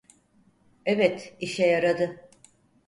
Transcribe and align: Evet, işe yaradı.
Evet, 0.85 1.33
işe 1.39 1.67
yaradı. 1.67 2.29